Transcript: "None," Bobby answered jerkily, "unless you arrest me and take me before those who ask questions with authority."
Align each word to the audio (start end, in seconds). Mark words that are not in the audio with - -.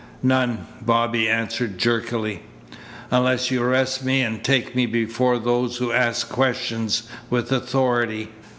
"None," 0.23 0.65
Bobby 0.81 1.29
answered 1.29 1.77
jerkily, 1.77 2.41
"unless 3.11 3.51
you 3.51 3.61
arrest 3.61 4.03
me 4.03 4.21
and 4.23 4.43
take 4.43 4.75
me 4.75 4.87
before 4.87 5.37
those 5.37 5.77
who 5.77 5.91
ask 5.91 6.27
questions 6.27 7.03
with 7.29 7.51
authority." 7.51 8.29